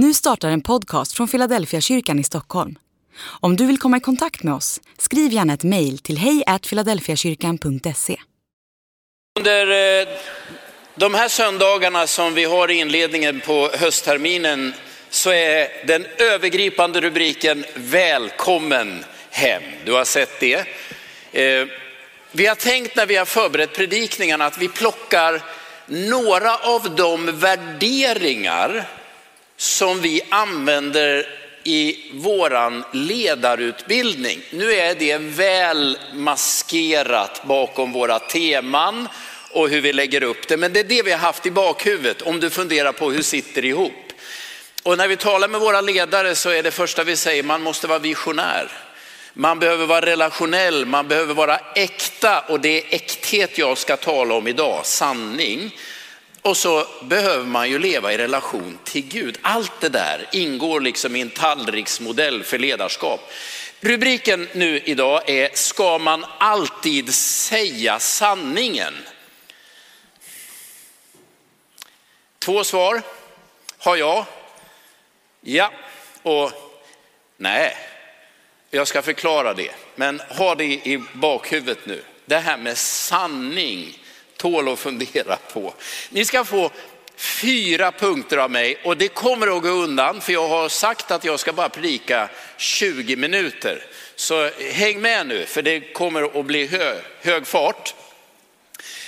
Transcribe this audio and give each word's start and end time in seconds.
Nu 0.00 0.14
startar 0.14 0.48
en 0.48 0.60
podcast 0.60 1.12
från 1.12 1.28
Philadelphia 1.28 1.80
kyrkan 1.80 2.18
i 2.18 2.24
Stockholm. 2.24 2.78
Om 3.40 3.56
du 3.56 3.66
vill 3.66 3.78
komma 3.78 3.96
i 3.96 4.00
kontakt 4.00 4.42
med 4.42 4.54
oss, 4.54 4.80
skriv 4.98 5.32
gärna 5.32 5.54
ett 5.54 5.62
mejl 5.62 5.98
till 5.98 6.18
hejfiladelfiakyrkan.se. 6.18 8.16
Under 9.38 10.00
eh, 10.00 10.08
de 10.94 11.14
här 11.14 11.28
söndagarna 11.28 12.06
som 12.06 12.34
vi 12.34 12.44
har 12.44 12.70
i 12.70 12.74
inledningen 12.74 13.40
på 13.40 13.70
höstterminen 13.74 14.74
så 15.10 15.30
är 15.30 15.86
den 15.86 16.06
övergripande 16.18 17.00
rubriken 17.00 17.64
Välkommen 17.74 19.04
hem. 19.30 19.62
Du 19.84 19.92
har 19.92 20.04
sett 20.04 20.40
det. 20.40 20.64
Eh, 21.32 21.66
vi 22.32 22.46
har 22.46 22.54
tänkt 22.54 22.96
när 22.96 23.06
vi 23.06 23.16
har 23.16 23.24
förberett 23.24 23.74
predikningarna 23.74 24.46
att 24.46 24.58
vi 24.58 24.68
plockar 24.68 25.42
några 25.86 26.56
av 26.56 26.94
de 26.94 27.38
värderingar 27.38 28.97
som 29.58 30.00
vi 30.00 30.20
använder 30.28 31.26
i 31.64 32.10
våran 32.12 32.84
ledarutbildning. 32.92 34.40
Nu 34.50 34.72
är 34.72 34.94
det 34.94 35.18
väl 35.18 35.98
maskerat 36.14 37.42
bakom 37.44 37.92
våra 37.92 38.18
teman 38.18 39.08
och 39.50 39.68
hur 39.68 39.80
vi 39.80 39.92
lägger 39.92 40.22
upp 40.22 40.48
det, 40.48 40.56
men 40.56 40.72
det 40.72 40.80
är 40.80 40.84
det 40.84 41.02
vi 41.02 41.10
har 41.10 41.18
haft 41.18 41.46
i 41.46 41.50
bakhuvudet 41.50 42.22
om 42.22 42.40
du 42.40 42.50
funderar 42.50 42.92
på 42.92 43.10
hur 43.10 43.22
sitter 43.22 43.62
det 43.62 43.68
ihop. 43.68 43.92
Och 44.82 44.98
när 44.98 45.08
vi 45.08 45.16
talar 45.16 45.48
med 45.48 45.60
våra 45.60 45.80
ledare 45.80 46.34
så 46.34 46.50
är 46.50 46.62
det 46.62 46.70
första 46.70 47.04
vi 47.04 47.16
säger, 47.16 47.42
man 47.42 47.62
måste 47.62 47.86
vara 47.86 47.98
visionär. 47.98 48.72
Man 49.32 49.58
behöver 49.58 49.86
vara 49.86 50.06
relationell, 50.06 50.86
man 50.86 51.08
behöver 51.08 51.34
vara 51.34 51.58
äkta 51.74 52.40
och 52.40 52.60
det 52.60 52.78
är 52.78 52.94
äkthet 52.94 53.58
jag 53.58 53.78
ska 53.78 53.96
tala 53.96 54.34
om 54.34 54.48
idag, 54.48 54.86
sanning. 54.86 55.70
Och 56.48 56.56
så 56.56 56.86
behöver 57.02 57.44
man 57.44 57.70
ju 57.70 57.78
leva 57.78 58.12
i 58.12 58.18
relation 58.18 58.78
till 58.84 59.08
Gud. 59.08 59.38
Allt 59.42 59.80
det 59.80 59.88
där 59.88 60.28
ingår 60.32 60.80
liksom 60.80 61.16
i 61.16 61.20
en 61.20 61.30
tallriksmodell 61.30 62.44
för 62.44 62.58
ledarskap. 62.58 63.32
Rubriken 63.80 64.48
nu 64.52 64.80
idag 64.84 65.30
är, 65.30 65.50
ska 65.54 65.98
man 65.98 66.24
alltid 66.38 67.14
säga 67.14 67.98
sanningen? 67.98 68.94
Två 72.38 72.64
svar 72.64 73.02
har 73.78 73.96
jag. 73.96 74.24
Ja 75.40 75.72
och 76.22 76.52
nej. 77.36 77.76
Jag 78.70 78.88
ska 78.88 79.02
förklara 79.02 79.54
det, 79.54 79.74
men 79.94 80.20
ha 80.20 80.54
det 80.54 80.64
i 80.64 81.02
bakhuvudet 81.12 81.86
nu. 81.86 82.02
Det 82.26 82.38
här 82.38 82.56
med 82.56 82.78
sanning 82.78 83.98
tål 84.38 84.72
att 84.72 84.78
fundera 84.78 85.36
på. 85.52 85.74
Ni 86.10 86.24
ska 86.24 86.44
få 86.44 86.70
fyra 87.16 87.92
punkter 87.92 88.36
av 88.36 88.50
mig 88.50 88.78
och 88.84 88.96
det 88.96 89.08
kommer 89.08 89.56
att 89.56 89.62
gå 89.62 89.68
undan 89.68 90.20
för 90.20 90.32
jag 90.32 90.48
har 90.48 90.68
sagt 90.68 91.10
att 91.10 91.24
jag 91.24 91.40
ska 91.40 91.52
bara 91.52 91.68
predika 91.68 92.28
20 92.56 93.16
minuter. 93.16 93.84
Så 94.16 94.50
häng 94.72 95.00
med 95.00 95.26
nu 95.26 95.46
för 95.46 95.62
det 95.62 95.80
kommer 95.80 96.40
att 96.40 96.46
bli 96.46 96.66
hög, 96.66 96.98
hög 97.20 97.46
fart. 97.46 97.94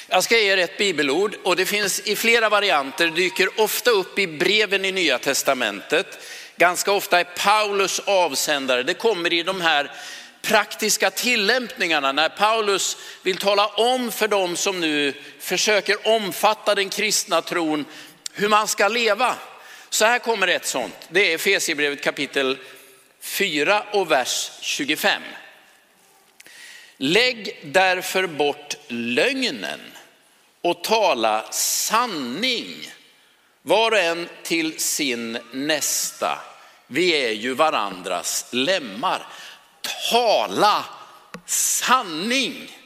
Jag 0.09 0.25
ska 0.25 0.39
ge 0.39 0.53
er 0.53 0.57
ett 0.57 0.79
bibelord 0.79 1.37
och 1.43 1.57
det 1.57 1.67
finns 1.67 2.01
i 2.01 2.17
flera 2.17 2.49
varianter, 2.49 3.09
dyker 3.09 3.61
ofta 3.61 3.91
upp 3.91 4.19
i 4.19 4.27
breven 4.27 4.85
i 4.85 4.93
Nya 4.93 5.19
Testamentet. 5.19 6.19
Ganska 6.57 6.93
ofta 6.93 7.21
är 7.21 7.25
Paulus 7.25 8.01
avsändare. 8.05 8.83
Det 8.83 8.95
kommer 8.95 9.33
i 9.33 9.43
de 9.43 9.61
här 9.61 9.91
praktiska 10.43 11.11
tillämpningarna 11.11 12.13
när 12.13 12.29
Paulus 12.29 12.97
vill 13.23 13.37
tala 13.37 13.67
om 13.67 14.13
för 14.13 14.29
dem 14.29 14.57
som 14.57 14.81
nu 14.81 15.15
försöker 15.39 16.09
omfatta 16.09 16.75
den 16.75 16.89
kristna 16.89 17.43
tron 17.43 17.85
hur 18.33 18.49
man 18.49 18.69
ska 18.69 18.89
leva. 18.89 19.35
Så 19.91 20.05
här 20.05 20.19
kommer 20.19 20.49
ett 20.49 20.67
sånt. 20.67 20.95
Det 21.09 21.31
är 21.31 21.35
Efesierbrevet 21.35 22.03
kapitel 22.03 22.59
4 23.21 23.83
och 23.93 24.11
vers 24.11 24.51
25. 24.61 25.23
Lägg 26.97 27.61
därför 27.65 28.27
bort 28.27 28.77
lögnen 28.89 29.81
och 30.63 30.85
tala 30.85 31.53
sanning 31.53 32.93
var 33.63 33.91
och 33.91 33.99
en 33.99 34.29
till 34.43 34.81
sin 34.81 35.39
nästa. 35.53 36.39
Vi 36.87 37.11
är 37.11 37.33
ju 37.33 37.55
varandras 37.55 38.47
lemmar. 38.51 39.27
Tala 40.11 40.85
sanning. 41.47 42.77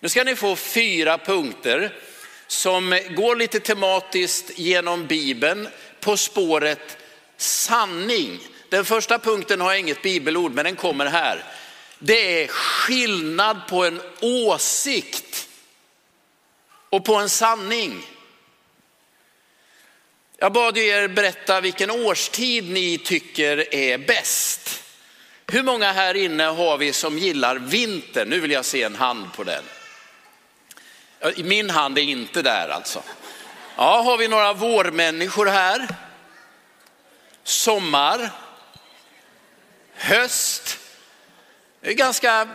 Nu 0.00 0.08
ska 0.08 0.24
ni 0.24 0.36
få 0.36 0.56
fyra 0.56 1.18
punkter 1.18 1.94
som 2.46 3.00
går 3.10 3.36
lite 3.36 3.60
tematiskt 3.60 4.58
genom 4.58 5.06
Bibeln 5.06 5.68
på 6.00 6.16
spåret 6.16 6.96
sanning. 7.36 8.40
Den 8.68 8.84
första 8.84 9.18
punkten 9.18 9.60
har 9.60 9.74
inget 9.74 10.02
bibelord, 10.02 10.52
men 10.52 10.64
den 10.64 10.76
kommer 10.76 11.06
här. 11.06 11.44
Det 11.98 12.42
är 12.42 12.48
skillnad 12.48 13.60
på 13.68 13.84
en 13.84 14.00
åsikt 14.20 15.48
och 16.90 17.04
på 17.04 17.14
en 17.14 17.28
sanning. 17.28 18.06
Jag 20.36 20.52
bad 20.52 20.78
er 20.78 21.08
berätta 21.08 21.60
vilken 21.60 21.90
årstid 21.90 22.70
ni 22.70 22.98
tycker 22.98 23.74
är 23.74 23.98
bäst. 23.98 24.83
Hur 25.46 25.62
många 25.62 25.92
här 25.92 26.14
inne 26.14 26.44
har 26.44 26.78
vi 26.78 26.92
som 26.92 27.18
gillar 27.18 27.56
vintern? 27.56 28.28
Nu 28.28 28.40
vill 28.40 28.50
jag 28.50 28.64
se 28.64 28.82
en 28.82 28.96
hand 28.96 29.32
på 29.32 29.44
den. 29.44 29.64
Min 31.36 31.70
hand 31.70 31.98
är 31.98 32.02
inte 32.02 32.42
där 32.42 32.68
alltså. 32.68 33.02
Ja, 33.76 34.02
har 34.02 34.18
vi 34.18 34.28
några 34.28 34.52
vårmänniskor 34.52 35.46
här? 35.46 35.88
Sommar? 37.42 38.30
Höst? 39.94 40.78
Det 41.80 41.90
är 41.90 41.94
ganska, 41.94 42.48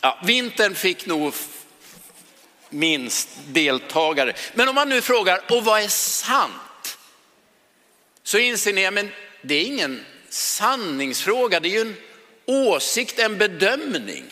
ja, 0.00 0.18
vintern 0.24 0.74
fick 0.74 1.06
nog 1.06 1.34
minst 2.68 3.28
deltagare. 3.46 4.34
Men 4.54 4.68
om 4.68 4.74
man 4.74 4.88
nu 4.88 5.00
frågar, 5.00 5.40
och 5.48 5.64
vad 5.64 5.82
är 5.82 5.88
sant? 5.88 6.98
Så 8.22 8.38
inser 8.38 8.72
ni, 8.72 8.90
men 8.90 9.10
det 9.42 9.54
är 9.54 9.64
ingen 9.64 10.04
sanningsfråga, 10.28 11.60
det 11.60 11.68
är 11.68 11.70
ju 11.70 11.80
en 11.80 11.96
åsikt, 12.50 13.18
en 13.18 13.38
bedömning. 13.38 14.24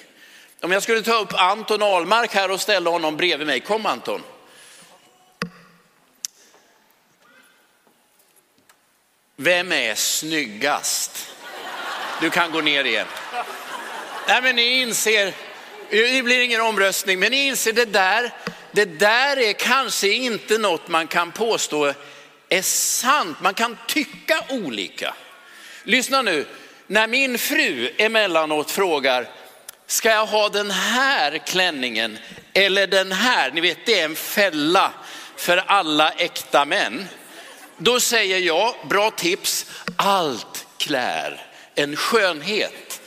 Om 0.60 0.72
jag 0.72 0.82
skulle 0.82 1.02
ta 1.02 1.20
upp 1.20 1.32
Anton 1.34 1.82
Almark 1.82 2.34
här 2.34 2.50
och 2.50 2.60
ställa 2.60 2.90
honom 2.90 3.16
bredvid 3.16 3.46
mig, 3.46 3.60
kom 3.60 3.86
Anton. 3.86 4.22
Vem 9.36 9.72
är 9.72 9.94
snyggast? 9.94 11.34
Du 12.20 12.30
kan 12.30 12.52
gå 12.52 12.60
ner 12.60 12.84
igen. 12.84 13.06
Nej 14.28 14.42
men 14.42 14.56
ni 14.56 14.80
inser, 14.80 15.32
det 15.90 16.22
blir 16.22 16.40
ingen 16.40 16.60
omröstning, 16.60 17.18
men 17.18 17.30
ni 17.30 17.46
inser 17.46 17.72
det 17.72 17.84
där, 17.84 18.30
det 18.72 18.84
där 18.84 19.38
är 19.38 19.52
kanske 19.52 20.08
inte 20.08 20.58
något 20.58 20.88
man 20.88 21.06
kan 21.06 21.32
påstå 21.32 21.94
är 22.48 22.62
sant. 22.62 23.40
Man 23.40 23.54
kan 23.54 23.76
tycka 23.86 24.44
olika. 24.48 25.14
Lyssna 25.82 26.22
nu, 26.22 26.46
när 26.90 27.06
min 27.06 27.38
fru 27.38 27.90
emellanåt 27.96 28.70
frågar, 28.70 29.28
ska 29.86 30.10
jag 30.10 30.26
ha 30.26 30.48
den 30.48 30.70
här 30.70 31.38
klänningen 31.38 32.18
eller 32.52 32.86
den 32.86 33.12
här? 33.12 33.50
Ni 33.50 33.60
vet, 33.60 33.86
det 33.86 34.00
är 34.00 34.04
en 34.04 34.16
fälla 34.16 34.92
för 35.36 35.56
alla 35.56 36.10
äkta 36.10 36.64
män. 36.64 37.08
Då 37.76 38.00
säger 38.00 38.38
jag, 38.38 38.74
bra 38.88 39.10
tips, 39.10 39.66
allt 39.96 40.66
klär 40.78 41.46
en 41.74 41.96
skönhet. 41.96 43.00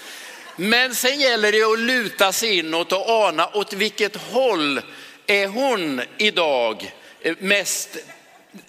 Men 0.56 0.96
sen 0.96 1.20
gäller 1.20 1.52
det 1.52 1.64
att 1.64 1.80
luta 1.80 2.32
sig 2.32 2.58
inåt 2.58 2.92
och 2.92 3.10
ana 3.10 3.48
åt 3.54 3.74
vilket 3.74 4.16
håll 4.16 4.82
är 5.28 5.48
hon 5.48 6.02
idag 6.18 6.94
eh, 7.22 7.36
mest 7.40 7.98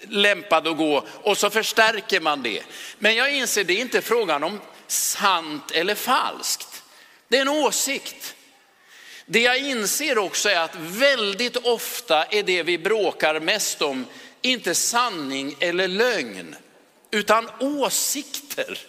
lämpad 0.07 0.67
att 0.67 0.77
gå 0.77 1.03
och 1.07 1.37
så 1.37 1.49
förstärker 1.49 2.19
man 2.19 2.43
det. 2.43 2.63
Men 2.99 3.15
jag 3.15 3.35
inser 3.35 3.63
det 3.63 3.73
är 3.73 3.81
inte 3.81 4.01
frågan 4.01 4.43
om 4.43 4.59
sant 4.93 5.71
eller 5.71 5.95
falskt. 5.95 6.83
Det 7.27 7.37
är 7.37 7.41
en 7.41 7.49
åsikt. 7.49 8.35
Det 9.25 9.39
jag 9.39 9.57
inser 9.57 10.17
också 10.17 10.49
är 10.49 10.59
att 10.59 10.75
väldigt 10.75 11.57
ofta 11.57 12.23
är 12.23 12.43
det 12.43 12.63
vi 12.63 12.77
bråkar 12.77 13.39
mest 13.39 13.81
om 13.81 14.05
inte 14.41 14.75
sanning 14.75 15.55
eller 15.59 15.87
lögn, 15.87 16.55
utan 17.11 17.49
åsikter. 17.59 18.79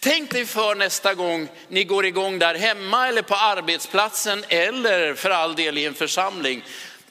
Tänk 0.00 0.30
dig 0.30 0.46
för 0.46 0.74
nästa 0.74 1.14
gång 1.14 1.48
ni 1.68 1.84
går 1.84 2.06
igång 2.06 2.38
där 2.38 2.54
hemma 2.54 3.08
eller 3.08 3.22
på 3.22 3.34
arbetsplatsen 3.34 4.44
eller 4.48 5.14
för 5.14 5.30
all 5.30 5.54
del 5.54 5.78
i 5.78 5.84
en 5.84 5.94
församling. 5.94 6.64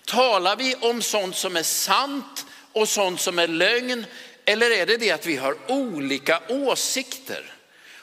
Talar 0.05 0.55
vi 0.55 0.75
om 0.75 1.01
sånt 1.01 1.35
som 1.35 1.55
är 1.55 1.63
sant 1.63 2.45
och 2.71 2.89
sånt 2.89 3.21
som 3.21 3.39
är 3.39 3.47
lögn? 3.47 4.05
Eller 4.45 4.71
är 4.71 4.85
det 4.85 4.97
det 4.97 5.11
att 5.11 5.25
vi 5.25 5.35
har 5.35 5.57
olika 5.67 6.41
åsikter? 6.49 7.53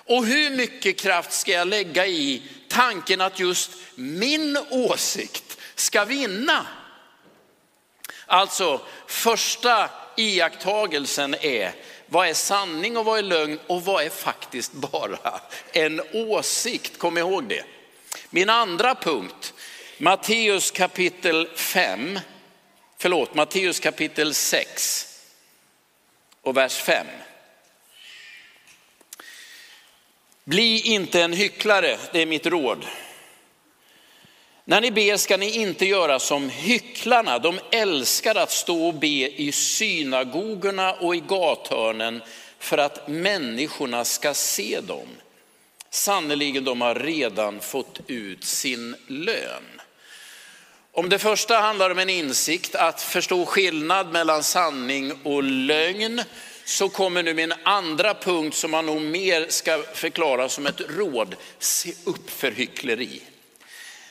Och 0.09 0.27
hur 0.27 0.51
mycket 0.51 0.99
kraft 0.99 1.33
ska 1.33 1.53
jag 1.53 1.69
lägga 1.69 2.07
i 2.07 2.43
tanken 2.69 3.21
att 3.21 3.39
just 3.39 3.71
min 3.95 4.59
åsikt 4.71 5.59
ska 5.75 6.05
vinna? 6.05 6.67
Alltså 8.27 8.81
första 9.07 9.91
iakttagelsen 10.17 11.35
är 11.35 11.73
vad 12.07 12.29
är 12.29 12.35
sanning 12.35 12.97
och 12.97 13.05
vad 13.05 13.19
är 13.19 13.23
lögn 13.23 13.59
och 13.67 13.85
vad 13.85 14.05
är 14.05 14.11
faktiskt 14.11 14.73
bara 14.73 15.41
en 15.73 16.01
åsikt. 16.13 16.99
Kom 16.99 17.19
ihåg 17.19 17.45
det. 17.45 17.65
Min 18.31 18.51
andra 18.51 18.95
punkt, 18.95 19.55
Matteus 19.99 20.71
kapitel 20.71 21.49
5, 21.55 22.21
förlåt, 22.99 23.35
Matteus 23.35 23.81
kapitel 23.81 24.35
6 24.35 25.07
och 26.43 26.57
vers 26.57 26.77
5. 26.77 27.07
Bli 30.49 30.81
inte 30.81 31.23
en 31.23 31.33
hycklare, 31.33 31.99
det 32.13 32.23
är 32.23 32.27
mitt 32.27 32.47
råd. 32.47 32.87
När 34.65 34.81
ni 34.81 34.91
ber 34.91 35.17
ska 35.17 35.37
ni 35.37 35.51
inte 35.51 35.87
göra 35.87 36.19
som 36.19 36.51
hycklarna. 36.51 37.39
De 37.39 37.61
älskar 37.71 38.35
att 38.35 38.51
stå 38.51 38.87
och 38.87 38.95
be 38.95 39.41
i 39.41 39.53
synagogorna 39.53 40.93
och 40.93 41.17
i 41.17 41.21
gathörnen 41.21 42.23
för 42.59 42.79
att 42.79 43.09
människorna 43.09 44.05
ska 44.05 44.35
se 44.35 44.81
dem. 44.81 45.09
Sannerligen, 45.91 46.65
de 46.65 46.81
har 46.81 46.95
redan 46.95 47.61
fått 47.61 48.01
ut 48.07 48.45
sin 48.45 48.97
lön. 49.07 49.81
Om 50.93 51.09
det 51.09 51.19
första 51.19 51.59
handlar 51.59 51.91
om 51.91 51.99
en 51.99 52.09
insikt 52.09 52.75
att 52.75 53.03
förstå 53.03 53.47
skillnad 53.47 54.13
mellan 54.13 54.43
sanning 54.43 55.13
och 55.23 55.43
lögn 55.43 56.23
så 56.69 56.89
kommer 56.89 57.23
nu 57.23 57.35
min 57.35 57.55
andra 57.63 58.15
punkt 58.15 58.57
som 58.57 58.71
man 58.71 58.87
nog 58.87 59.03
mer 59.03 59.47
ska 59.49 59.83
förklara 59.95 60.49
som 60.49 60.67
ett 60.67 60.81
råd. 60.89 61.37
Se 61.59 61.93
upp 62.05 62.31
för 62.31 62.51
hyckleri. 62.51 63.23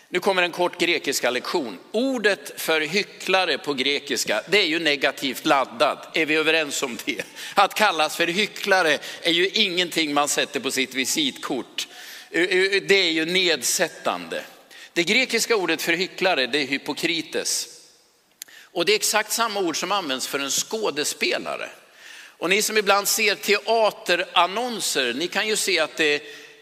Nu 0.09 0.19
kommer 0.19 0.44
en 0.44 0.51
kort 0.51 0.80
grekiska 0.80 1.30
lektion. 1.30 1.80
Ordet 1.92 2.62
för 2.62 2.81
hycklare 2.81 3.57
på 3.57 3.74
grekiska, 3.74 4.42
det 4.50 4.57
är 4.57 4.65
ju 4.65 4.80
negativt 4.80 5.45
laddat. 5.45 6.18
Är 6.18 6.25
vi 6.25 6.36
överens 6.36 6.83
om 6.83 6.98
det? 7.06 7.24
Att 7.54 7.74
kallas 7.74 8.15
för 8.15 8.27
hycklare 8.27 9.00
är 9.21 9.31
ju 9.31 9.48
ingenting 9.48 10.13
man 10.13 10.27
sätter 10.27 10.60
på 10.60 10.71
sitt 10.71 10.94
visitkort. 10.94 11.88
Det 12.88 12.92
är 12.92 13.12
ju 13.12 13.25
nedsättande. 13.25 14.44
Det 14.94 15.03
grekiska 15.03 15.56
ordet 15.56 15.81
för 15.81 15.94
hycklare, 15.94 16.48
det 16.48 16.60
är 16.60 16.68
hypokrites. 16.68 17.68
Och 18.62 18.86
det 18.86 18.92
är 18.92 18.95
exakt 18.95 19.31
samma 19.31 19.60
ord 19.60 19.80
som 19.80 19.92
används 19.92 20.27
för 20.27 20.39
en 20.39 20.51
skådespelare. 20.51 21.69
Och 22.38 22.50
ni 22.50 22.62
som 22.62 22.78
ibland 22.78 23.07
ser 23.07 23.36
teaterannonser, 23.36 25.13
ni 25.13 25.28
kan 25.28 25.48
ju 25.48 25.56
se 25.56 25.80
att 25.80 25.98
det 25.98 26.22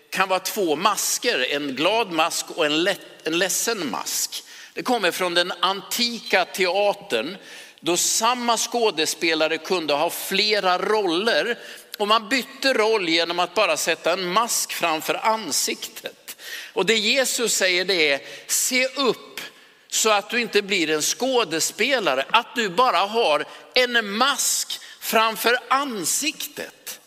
kan 0.09 0.29
vara 0.29 0.39
två 0.39 0.75
masker, 0.75 1.45
en 1.51 1.75
glad 1.75 2.11
mask 2.11 2.45
och 2.49 2.65
en, 2.65 2.83
lätt, 2.83 3.27
en 3.27 3.37
ledsen 3.37 3.91
mask. 3.91 4.43
Det 4.73 4.83
kommer 4.83 5.11
från 5.11 5.33
den 5.33 5.53
antika 5.59 6.45
teatern 6.45 7.37
då 7.79 7.97
samma 7.97 8.57
skådespelare 8.57 9.57
kunde 9.57 9.93
ha 9.93 10.09
flera 10.09 10.77
roller 10.77 11.57
och 11.97 12.07
man 12.07 12.29
bytte 12.29 12.73
roll 12.73 13.09
genom 13.09 13.39
att 13.39 13.53
bara 13.53 13.77
sätta 13.77 14.13
en 14.13 14.25
mask 14.25 14.73
framför 14.73 15.25
ansiktet. 15.25 16.37
Och 16.73 16.85
det 16.85 16.97
Jesus 16.97 17.53
säger 17.53 17.85
det 17.85 18.11
är, 18.11 18.19
se 18.47 18.85
upp 18.85 19.41
så 19.89 20.09
att 20.09 20.29
du 20.29 20.41
inte 20.41 20.61
blir 20.61 20.89
en 20.89 21.01
skådespelare, 21.01 22.25
att 22.29 22.55
du 22.55 22.69
bara 22.69 22.97
har 22.97 23.45
en 23.73 24.17
mask 24.17 24.74
framför 25.05 25.57
ansiktet. 25.67 26.99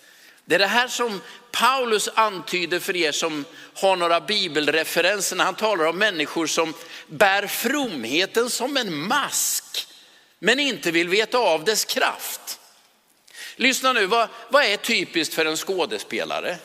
Det 0.44 0.54
är 0.54 0.58
det 0.58 0.66
här 0.66 0.88
som 0.88 1.20
Paulus 1.50 2.08
antyder 2.14 2.80
för 2.80 2.96
er 2.96 3.12
som 3.12 3.44
har 3.74 3.96
några 3.96 4.20
bibelreferenser 4.20 5.36
när 5.36 5.44
han 5.44 5.54
talar 5.54 5.84
om 5.84 5.98
människor 5.98 6.46
som 6.46 6.74
bär 7.06 7.46
fromheten 7.46 8.50
som 8.50 8.76
en 8.76 8.94
mask, 8.94 9.88
men 10.38 10.60
inte 10.60 10.90
vill 10.90 11.08
veta 11.08 11.38
av 11.38 11.64
dess 11.64 11.84
kraft. 11.84 12.60
Lyssna 13.56 13.92
nu, 13.92 14.06
vad, 14.06 14.28
vad 14.48 14.64
är 14.64 14.76
typiskt 14.76 15.34
för 15.34 15.46
en 15.46 15.56
skådespelare? 15.56 16.58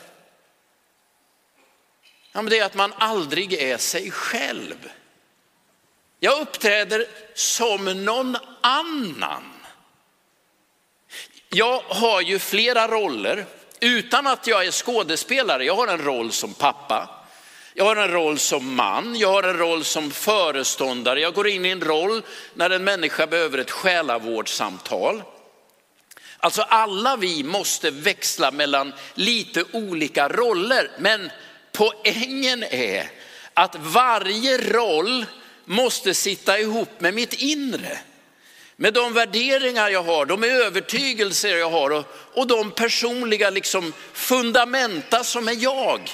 Ja, 2.32 2.42
men 2.42 2.50
det 2.50 2.58
är 2.58 2.64
att 2.64 2.74
man 2.74 2.92
aldrig 2.98 3.52
är 3.52 3.78
sig 3.78 4.10
själv. 4.10 4.90
Jag 6.20 6.40
uppträder 6.40 7.06
som 7.34 8.04
någon 8.04 8.36
annan. 8.60 9.53
Jag 11.56 11.82
har 11.88 12.20
ju 12.20 12.38
flera 12.38 12.88
roller 12.88 13.46
utan 13.80 14.26
att 14.26 14.46
jag 14.46 14.66
är 14.66 14.70
skådespelare. 14.70 15.64
Jag 15.64 15.76
har 15.76 15.88
en 15.88 16.02
roll 16.02 16.32
som 16.32 16.54
pappa, 16.54 17.08
jag 17.74 17.84
har 17.84 17.96
en 17.96 18.10
roll 18.10 18.38
som 18.38 18.74
man, 18.74 19.16
jag 19.16 19.32
har 19.32 19.42
en 19.42 19.58
roll 19.58 19.84
som 19.84 20.10
föreståndare. 20.10 21.20
Jag 21.20 21.34
går 21.34 21.48
in 21.48 21.64
i 21.64 21.68
en 21.68 21.80
roll 21.80 22.22
när 22.54 22.70
en 22.70 22.84
människa 22.84 23.26
behöver 23.26 23.58
ett 23.58 23.70
själavårdssamtal. 23.70 25.22
Alltså 26.38 26.62
alla 26.62 27.16
vi 27.16 27.44
måste 27.44 27.90
växla 27.90 28.50
mellan 28.50 28.92
lite 29.14 29.64
olika 29.72 30.28
roller, 30.28 30.90
men 30.98 31.30
poängen 31.72 32.62
är 32.62 33.10
att 33.54 33.76
varje 33.78 34.58
roll 34.58 35.26
måste 35.64 36.14
sitta 36.14 36.58
ihop 36.58 37.00
med 37.00 37.14
mitt 37.14 37.32
inre. 37.32 37.98
Med 38.76 38.94
de 38.94 39.12
värderingar 39.12 39.90
jag 39.90 40.02
har, 40.02 40.26
de 40.26 40.44
övertygelser 40.44 41.56
jag 41.56 41.70
har 41.70 41.90
och, 41.90 42.04
och 42.34 42.46
de 42.46 42.70
personliga 42.70 43.50
liksom 43.50 43.92
fundamenta 44.12 45.24
som 45.24 45.48
är 45.48 45.62
jag. 45.62 46.10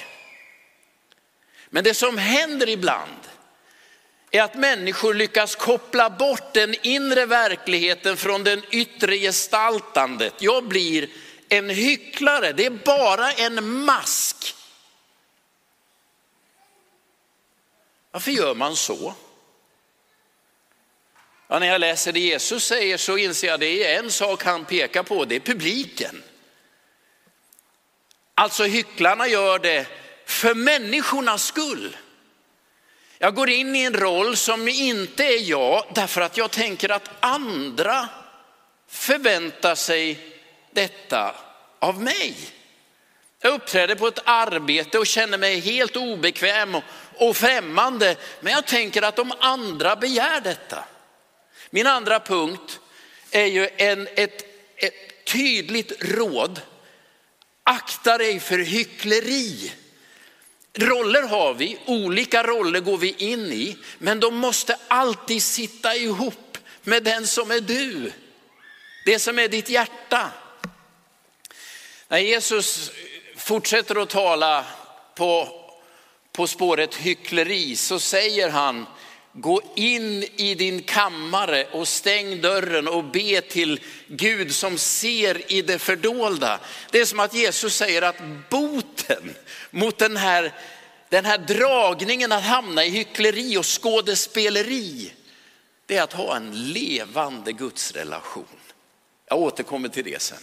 Men 1.69 1.83
det 1.83 1.93
som 1.93 2.17
händer 2.17 2.69
ibland 2.69 3.19
är 4.31 4.41
att 4.41 4.55
människor 4.55 5.13
lyckas 5.13 5.55
koppla 5.55 6.09
bort 6.09 6.53
den 6.53 6.75
inre 6.81 7.25
verkligheten 7.25 8.17
från 8.17 8.43
den 8.43 8.63
yttre 8.71 9.17
gestaltandet. 9.17 10.33
Jag 10.39 10.67
blir 10.67 11.09
en 11.49 11.69
hycklare, 11.69 12.51
det 12.51 12.65
är 12.65 12.69
bara 12.69 13.31
en 13.31 13.83
mask. 13.83 14.55
Varför 18.11 18.31
gör 18.31 18.55
man 18.55 18.75
så? 18.75 19.13
Ja, 21.51 21.59
när 21.59 21.67
jag 21.67 21.81
läser 21.81 22.11
det 22.11 22.19
Jesus 22.19 22.65
säger 22.65 22.97
så 22.97 23.17
inser 23.17 23.47
jag 23.47 23.59
det 23.59 23.85
är 23.85 23.99
en 23.99 24.11
sak 24.11 24.43
han 24.43 24.65
pekar 24.65 25.03
på, 25.03 25.25
det 25.25 25.35
är 25.35 25.39
publiken. 25.39 26.23
Alltså 28.35 28.63
hycklarna 28.63 29.27
gör 29.27 29.59
det 29.59 29.87
för 30.25 30.53
människornas 30.53 31.45
skull. 31.45 31.97
Jag 33.17 33.35
går 33.35 33.49
in 33.49 33.75
i 33.75 33.81
en 33.81 33.93
roll 33.93 34.37
som 34.37 34.67
inte 34.67 35.23
är 35.23 35.49
jag 35.49 35.83
därför 35.95 36.21
att 36.21 36.37
jag 36.37 36.51
tänker 36.51 36.91
att 36.91 37.09
andra 37.19 38.09
förväntar 38.87 39.75
sig 39.75 40.19
detta 40.71 41.35
av 41.79 42.01
mig. 42.01 42.35
Jag 43.41 43.53
uppträder 43.53 43.95
på 43.95 44.07
ett 44.07 44.21
arbete 44.23 44.99
och 44.99 45.07
känner 45.07 45.37
mig 45.37 45.59
helt 45.59 45.95
obekväm 45.95 46.77
och 47.15 47.37
främmande, 47.37 48.15
men 48.39 48.53
jag 48.53 48.65
tänker 48.65 49.01
att 49.01 49.15
de 49.15 49.33
andra 49.39 49.95
begär 49.95 50.41
detta. 50.41 50.83
Min 51.73 51.87
andra 51.87 52.19
punkt 52.19 52.79
är 53.31 53.45
ju 53.45 53.69
en, 53.77 54.07
ett, 54.15 54.45
ett 54.75 55.25
tydligt 55.25 55.91
råd. 55.99 56.61
Akta 57.63 58.17
dig 58.17 58.39
för 58.39 58.57
hyckleri. 58.57 59.71
Roller 60.73 61.21
har 61.21 61.53
vi, 61.53 61.79
olika 61.85 62.43
roller 62.43 62.79
går 62.79 62.97
vi 62.97 63.15
in 63.17 63.45
i, 63.45 63.77
men 63.97 64.19
de 64.19 64.35
måste 64.35 64.77
alltid 64.87 65.43
sitta 65.43 65.95
ihop 65.95 66.57
med 66.83 67.03
den 67.03 67.27
som 67.27 67.51
är 67.51 67.59
du. 67.59 68.11
Det 69.05 69.19
som 69.19 69.39
är 69.39 69.47
ditt 69.47 69.69
hjärta. 69.69 70.31
När 72.07 72.17
Jesus 72.17 72.91
fortsätter 73.37 74.01
att 74.01 74.09
tala 74.09 74.65
på, 75.15 75.47
på 76.31 76.47
spåret 76.47 76.95
hyckleri 76.95 77.75
så 77.75 77.99
säger 77.99 78.49
han 78.49 78.85
Gå 79.33 79.61
in 79.75 80.23
i 80.23 80.55
din 80.55 80.83
kammare 80.83 81.67
och 81.71 81.87
stäng 81.87 82.41
dörren 82.41 82.87
och 82.87 83.03
be 83.03 83.41
till 83.41 83.79
Gud 84.07 84.55
som 84.55 84.77
ser 84.77 85.51
i 85.51 85.61
det 85.61 85.79
fördolda. 85.79 86.59
Det 86.91 86.99
är 86.99 87.05
som 87.05 87.19
att 87.19 87.33
Jesus 87.33 87.75
säger 87.75 88.01
att 88.01 88.21
boten 88.49 89.35
mot 89.71 89.97
den 89.97 90.17
här, 90.17 90.53
den 91.09 91.25
här 91.25 91.37
dragningen 91.37 92.31
att 92.31 92.43
hamna 92.43 92.85
i 92.85 92.89
hyckleri 92.89 93.57
och 93.57 93.81
skådespeleri, 93.81 95.13
det 95.85 95.97
är 95.97 96.03
att 96.03 96.13
ha 96.13 96.35
en 96.35 96.73
levande 96.73 97.51
gudsrelation. 97.51 98.45
Jag 99.25 99.39
återkommer 99.39 99.89
till 99.89 100.03
det 100.03 100.21
sen. 100.21 100.37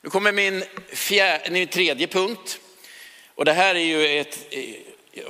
Nu 0.00 0.10
kommer 0.10 0.32
min, 0.32 0.64
fjär, 0.92 1.48
min 1.50 1.68
tredje 1.68 2.06
punkt. 2.06 2.58
Och 3.34 3.44
det 3.44 3.52
här 3.52 3.74
är 3.74 3.80
ju 3.80 4.20
ett, 4.20 4.38
eh, 4.50 5.24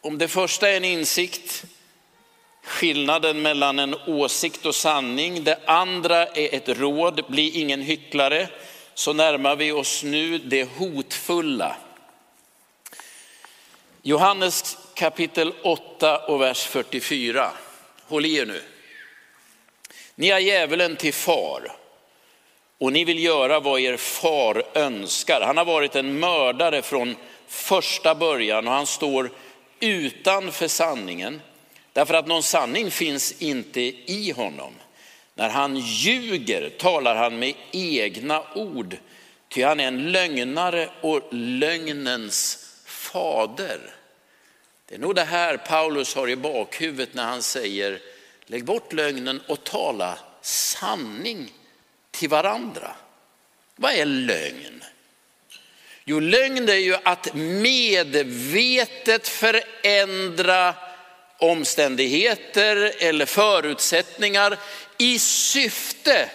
om 0.00 0.18
det 0.18 0.28
första 0.28 0.68
är 0.68 0.76
en 0.76 0.84
insikt 0.84 1.64
skillnaden 2.68 3.42
mellan 3.42 3.78
en 3.78 3.94
åsikt 4.06 4.66
och 4.66 4.74
sanning. 4.74 5.44
Det 5.44 5.58
andra 5.64 6.26
är 6.26 6.54
ett 6.54 6.68
råd, 6.68 7.24
bli 7.28 7.60
ingen 7.60 7.82
hycklare. 7.82 8.48
Så 8.94 9.12
närmar 9.12 9.56
vi 9.56 9.72
oss 9.72 10.02
nu 10.02 10.38
det 10.38 10.68
hotfulla. 10.76 11.76
Johannes 14.02 14.78
kapitel 14.94 15.52
8 15.62 16.18
och 16.18 16.40
vers 16.40 16.66
44. 16.66 17.50
Håll 18.06 18.26
i 18.26 18.36
er 18.36 18.46
nu. 18.46 18.62
Ni 20.14 20.30
har 20.30 20.38
djävulen 20.38 20.96
till 20.96 21.14
far 21.14 21.72
och 22.78 22.92
ni 22.92 23.04
vill 23.04 23.24
göra 23.24 23.60
vad 23.60 23.80
er 23.80 23.96
far 23.96 24.62
önskar. 24.74 25.40
Han 25.40 25.56
har 25.56 25.64
varit 25.64 25.96
en 25.96 26.18
mördare 26.18 26.82
från 26.82 27.16
första 27.48 28.14
början 28.14 28.68
och 28.68 28.74
han 28.74 28.86
står 28.86 29.30
utanför 29.80 30.68
sanningen. 30.68 31.40
Därför 31.98 32.14
att 32.14 32.26
någon 32.26 32.42
sanning 32.42 32.90
finns 32.90 33.32
inte 33.32 33.80
i 33.80 34.32
honom. 34.36 34.74
När 35.34 35.48
han 35.48 35.76
ljuger 35.76 36.70
talar 36.70 37.16
han 37.16 37.38
med 37.38 37.54
egna 37.72 38.42
ord, 38.54 38.96
ty 39.48 39.62
han 39.62 39.80
är 39.80 39.88
en 39.88 40.12
lögnare 40.12 40.90
och 41.00 41.28
lögnens 41.30 42.66
fader. 42.84 43.80
Det 44.88 44.94
är 44.94 44.98
nog 44.98 45.14
det 45.14 45.24
här 45.24 45.56
Paulus 45.56 46.14
har 46.14 46.28
i 46.28 46.36
bakhuvudet 46.36 47.14
när 47.14 47.24
han 47.24 47.42
säger 47.42 48.00
lägg 48.46 48.64
bort 48.64 48.92
lögnen 48.92 49.40
och 49.48 49.64
tala 49.64 50.18
sanning 50.42 51.52
till 52.10 52.28
varandra. 52.28 52.90
Vad 53.76 53.92
är 53.92 54.04
lögn? 54.04 54.84
Jo, 56.04 56.20
lögn 56.20 56.68
är 56.68 56.74
ju 56.74 56.96
att 57.02 57.34
medvetet 57.34 59.28
förändra 59.28 60.74
omständigheter 61.38 62.94
eller 62.98 63.26
förutsättningar 63.26 64.58
i 64.98 65.18
syfte 65.18 66.30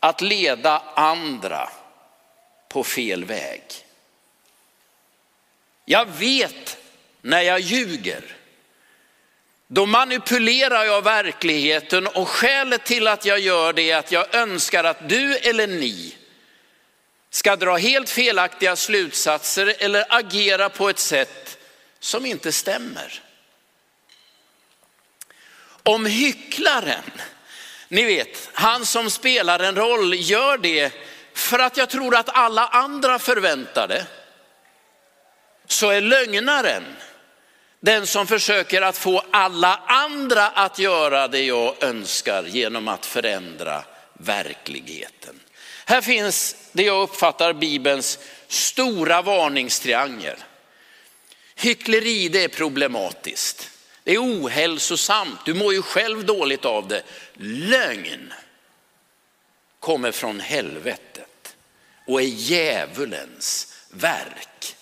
att 0.00 0.20
leda 0.20 0.82
andra 0.94 1.68
på 2.68 2.84
fel 2.84 3.24
väg. 3.24 3.62
Jag 5.84 6.08
vet 6.18 6.76
när 7.20 7.40
jag 7.40 7.60
ljuger. 7.60 8.36
Då 9.66 9.86
manipulerar 9.86 10.84
jag 10.84 11.04
verkligheten 11.04 12.06
och 12.06 12.28
skälet 12.28 12.84
till 12.84 13.08
att 13.08 13.24
jag 13.24 13.38
gör 13.38 13.72
det 13.72 13.90
är 13.90 13.96
att 13.96 14.12
jag 14.12 14.34
önskar 14.34 14.84
att 14.84 15.08
du 15.08 15.36
eller 15.36 15.66
ni 15.66 16.16
ska 17.30 17.56
dra 17.56 17.76
helt 17.76 18.10
felaktiga 18.10 18.76
slutsatser 18.76 19.74
eller 19.78 20.04
agera 20.08 20.68
på 20.68 20.88
ett 20.88 20.98
sätt 20.98 21.58
som 22.00 22.26
inte 22.26 22.52
stämmer. 22.52 23.22
Om 25.82 26.06
hycklaren, 26.06 27.02
ni 27.88 28.04
vet, 28.04 28.50
han 28.52 28.86
som 28.86 29.10
spelar 29.10 29.58
en 29.60 29.76
roll 29.76 30.14
gör 30.14 30.58
det 30.58 30.92
för 31.34 31.58
att 31.58 31.76
jag 31.76 31.90
tror 31.90 32.16
att 32.16 32.28
alla 32.28 32.66
andra 32.66 33.18
förväntar 33.18 33.88
det, 33.88 34.06
så 35.66 35.90
är 35.90 36.00
lögnaren 36.00 36.84
den 37.80 38.06
som 38.06 38.26
försöker 38.26 38.82
att 38.82 38.98
få 38.98 39.22
alla 39.30 39.80
andra 39.86 40.48
att 40.48 40.78
göra 40.78 41.28
det 41.28 41.44
jag 41.44 41.82
önskar 41.82 42.44
genom 42.44 42.88
att 42.88 43.06
förändra 43.06 43.84
verkligheten. 44.14 45.40
Här 45.84 46.00
finns 46.00 46.56
det 46.72 46.82
jag 46.82 47.02
uppfattar 47.02 47.52
Bibelns 47.52 48.18
stora 48.48 49.22
varningstriangel. 49.22 50.36
Hyckleri 51.54 52.28
det 52.28 52.44
är 52.44 52.48
problematiskt. 52.48 53.71
Det 54.04 54.12
är 54.12 54.18
ohälsosamt, 54.18 55.44
du 55.44 55.54
mår 55.54 55.72
ju 55.72 55.82
själv 55.82 56.24
dåligt 56.24 56.64
av 56.64 56.88
det. 56.88 57.02
Lögn 57.34 58.32
kommer 59.80 60.12
från 60.12 60.40
helvetet 60.40 61.56
och 62.06 62.22
är 62.22 62.26
djävulens 62.26 63.74
verk. 63.90 64.76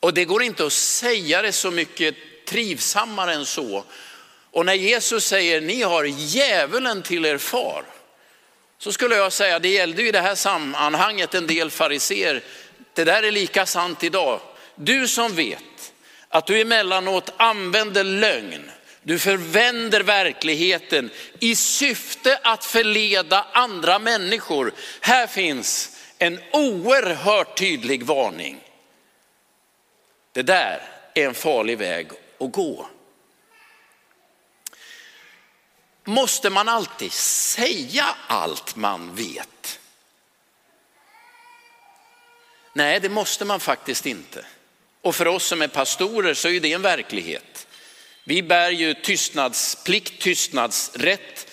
Och 0.00 0.14
det 0.14 0.24
går 0.24 0.42
inte 0.42 0.66
att 0.66 0.72
säga 0.72 1.42
det 1.42 1.52
så 1.52 1.70
mycket 1.70 2.14
trivsammare 2.46 3.34
än 3.34 3.46
så. 3.46 3.84
Och 4.50 4.66
när 4.66 4.74
Jesus 4.74 5.24
säger 5.24 5.60
ni 5.60 5.82
har 5.82 6.04
djävulen 6.04 7.02
till 7.02 7.24
er 7.24 7.38
far, 7.38 7.84
så 8.78 8.92
skulle 8.92 9.16
jag 9.16 9.32
säga, 9.32 9.58
det 9.58 9.68
gällde 9.68 10.02
ju 10.02 10.08
i 10.08 10.12
det 10.12 10.20
här 10.20 10.34
sammanhanget 10.34 11.34
en 11.34 11.46
del 11.46 11.70
fariser. 11.70 12.42
Det 12.94 13.04
där 13.04 13.22
är 13.22 13.30
lika 13.30 13.66
sant 13.66 14.04
idag. 14.04 14.40
Du 14.74 15.08
som 15.08 15.34
vet 15.34 15.58
att 16.34 16.46
du 16.46 16.60
emellanåt 16.60 17.32
använder 17.36 18.04
lögn, 18.04 18.70
du 19.02 19.18
förvänder 19.18 20.00
verkligheten 20.00 21.10
i 21.40 21.56
syfte 21.56 22.40
att 22.42 22.64
förleda 22.64 23.46
andra 23.52 23.98
människor. 23.98 24.72
Här 25.00 25.26
finns 25.26 26.00
en 26.18 26.40
oerhört 26.52 27.58
tydlig 27.58 28.02
varning. 28.02 28.60
Det 30.32 30.42
där 30.42 30.82
är 31.14 31.26
en 31.26 31.34
farlig 31.34 31.78
väg 31.78 32.10
att 32.40 32.52
gå. 32.52 32.86
Måste 36.04 36.50
man 36.50 36.68
alltid 36.68 37.12
säga 37.12 38.06
allt 38.26 38.76
man 38.76 39.14
vet? 39.14 39.80
Nej, 42.72 43.00
det 43.00 43.08
måste 43.08 43.44
man 43.44 43.60
faktiskt 43.60 44.06
inte. 44.06 44.44
Och 45.04 45.14
för 45.14 45.26
oss 45.26 45.44
som 45.44 45.62
är 45.62 45.68
pastorer 45.68 46.34
så 46.34 46.48
är 46.48 46.60
det 46.60 46.72
en 46.72 46.82
verklighet. 46.82 47.66
Vi 48.24 48.42
bär 48.42 48.70
ju 48.70 48.94
tystnadsplikt, 48.94 50.22
tystnadsrätt, 50.22 51.46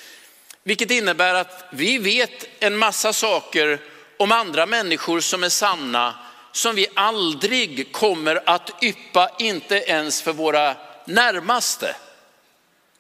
vilket 0.63 0.91
innebär 0.91 1.34
att 1.34 1.65
vi 1.72 1.98
vet 1.98 2.48
en 2.60 2.77
massa 2.77 3.13
saker 3.13 3.79
om 4.17 4.31
andra 4.31 4.65
människor 4.65 5.20
som 5.20 5.43
är 5.43 5.50
sanna, 5.50 6.15
som 6.51 6.75
vi 6.75 6.88
aldrig 6.93 7.91
kommer 7.91 8.50
att 8.50 8.84
yppa, 8.84 9.29
inte 9.39 9.75
ens 9.75 10.22
för 10.22 10.34
våra 10.34 10.75
närmaste. 11.05 11.96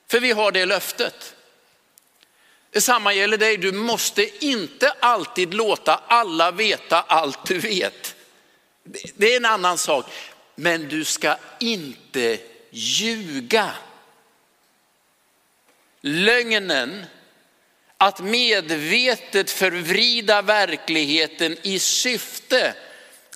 För 0.09 0.19
vi 0.19 0.31
har 0.31 0.51
det 0.51 0.65
löftet. 0.65 1.35
Detsamma 2.71 3.13
gäller 3.13 3.37
dig, 3.37 3.57
du 3.57 3.71
måste 3.71 4.45
inte 4.45 4.93
alltid 4.99 5.53
låta 5.53 6.01
alla 6.07 6.51
veta 6.51 7.01
allt 7.01 7.45
du 7.45 7.59
vet. 7.59 8.15
Det 9.15 9.33
är 9.33 9.37
en 9.37 9.45
annan 9.45 9.77
sak, 9.77 10.05
men 10.61 10.87
du 10.87 11.05
ska 11.05 11.37
inte 11.59 12.39
ljuga. 12.69 13.71
Lögnen, 16.01 17.05
att 17.97 18.19
medvetet 18.19 19.51
förvrida 19.51 20.41
verkligheten 20.41 21.57
i 21.61 21.79
syfte 21.79 22.75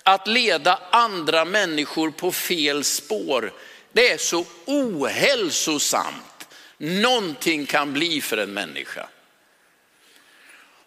att 0.02 0.26
leda 0.26 0.80
andra 0.92 1.44
människor 1.44 2.10
på 2.10 2.32
fel 2.32 2.84
spår, 2.84 3.52
det 3.92 4.10
är 4.10 4.18
så 4.18 4.46
ohälsosamt 4.66 6.48
någonting 6.78 7.66
kan 7.66 7.92
bli 7.92 8.20
för 8.20 8.36
en 8.36 8.54
människa. 8.54 9.08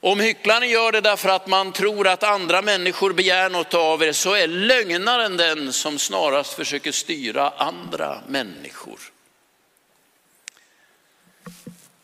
Om 0.01 0.20
hycklaren 0.20 0.70
gör 0.70 0.91
det 0.91 1.01
därför 1.01 1.29
att 1.29 1.48
man 1.48 1.74
tror 1.74 2.08
att 2.08 2.24
andra 2.24 2.62
människor 2.62 3.13
begär 3.13 3.50
något 3.50 3.74
av 3.74 4.03
er 4.03 4.12
så 4.12 4.34
är 4.34 4.48
lögnaren 4.48 5.38
den 5.38 5.74
som 5.74 6.00
snarast 6.00 6.53
försöker 6.53 6.91
styra 6.91 7.50
andra 7.50 8.22
människor. 8.27 9.00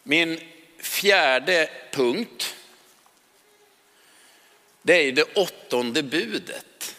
Min 0.04 0.40
fjärde 0.80 1.70
punkt, 1.92 2.56
det 4.82 5.08
är 5.08 5.12
det 5.12 5.24
åttonde 5.24 6.04
budet. 6.04 6.96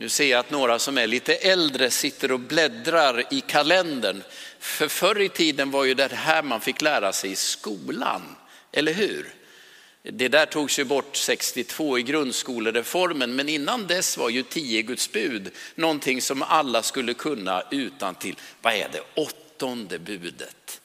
Nu 0.00 0.08
ser 0.08 0.30
jag 0.30 0.40
att 0.40 0.50
några 0.50 0.78
som 0.78 0.98
är 0.98 1.06
lite 1.06 1.34
äldre 1.34 1.90
sitter 1.90 2.32
och 2.32 2.40
bläddrar 2.40 3.34
i 3.34 3.40
kalendern. 3.40 4.22
För 4.60 4.88
förr 4.88 5.20
i 5.20 5.28
tiden 5.28 5.70
var 5.70 5.84
ju 5.84 5.94
det 5.94 6.12
här 6.12 6.42
man 6.42 6.60
fick 6.60 6.82
lära 6.82 7.12
sig 7.12 7.30
i 7.30 7.36
skolan, 7.36 8.36
eller 8.72 8.92
hur? 8.92 9.34
Det 10.02 10.28
där 10.28 10.46
togs 10.46 10.78
ju 10.78 10.84
bort 10.84 11.16
62 11.16 11.98
i 11.98 12.02
grundskolereformen, 12.02 13.36
men 13.36 13.48
innan 13.48 13.86
dess 13.86 14.16
var 14.16 14.28
ju 14.28 14.42
tio 14.42 14.82
Guds 14.82 15.12
bud 15.12 15.50
någonting 15.74 16.22
som 16.22 16.42
alla 16.42 16.82
skulle 16.82 17.14
kunna 17.14 17.62
utan 17.70 18.14
till. 18.14 18.36
Vad 18.62 18.74
är 18.74 18.88
det 18.92 19.02
åttonde 19.14 19.98
budet? 19.98 20.80